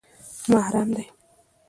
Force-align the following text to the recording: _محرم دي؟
_محرم 0.51 0.89
دي؟ 0.97 1.05